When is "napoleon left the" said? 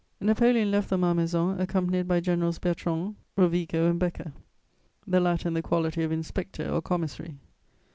0.19-0.97